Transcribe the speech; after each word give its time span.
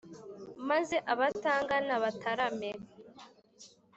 Maze 0.69 0.95
abatangana 1.13 1.93
batarame 2.03 2.69